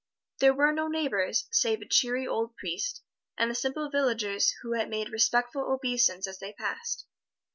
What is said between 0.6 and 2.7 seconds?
no neighbors, save a cheery old